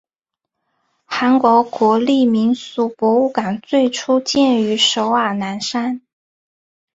[1.05, 6.01] 韩国国立民俗博物馆最初建于首尔南山。